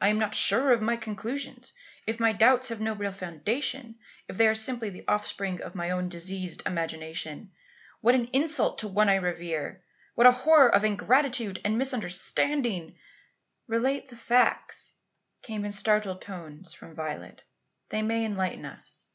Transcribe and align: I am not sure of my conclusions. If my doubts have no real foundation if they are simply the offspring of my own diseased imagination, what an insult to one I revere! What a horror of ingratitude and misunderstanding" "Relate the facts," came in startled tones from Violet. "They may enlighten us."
I 0.00 0.06
am 0.06 0.20
not 0.20 0.36
sure 0.36 0.70
of 0.70 0.80
my 0.80 0.96
conclusions. 0.96 1.72
If 2.06 2.20
my 2.20 2.32
doubts 2.32 2.68
have 2.68 2.80
no 2.80 2.92
real 2.94 3.10
foundation 3.10 3.96
if 4.28 4.36
they 4.36 4.46
are 4.46 4.54
simply 4.54 4.88
the 4.88 5.02
offspring 5.08 5.60
of 5.60 5.74
my 5.74 5.90
own 5.90 6.08
diseased 6.08 6.62
imagination, 6.64 7.50
what 8.00 8.14
an 8.14 8.26
insult 8.26 8.78
to 8.78 8.86
one 8.86 9.08
I 9.08 9.16
revere! 9.16 9.82
What 10.14 10.28
a 10.28 10.30
horror 10.30 10.72
of 10.72 10.84
ingratitude 10.84 11.60
and 11.64 11.76
misunderstanding" 11.76 12.94
"Relate 13.66 14.10
the 14.10 14.16
facts," 14.16 14.92
came 15.42 15.64
in 15.64 15.72
startled 15.72 16.22
tones 16.22 16.72
from 16.72 16.94
Violet. 16.94 17.42
"They 17.88 18.00
may 18.02 18.24
enlighten 18.24 18.66
us." 18.66 19.08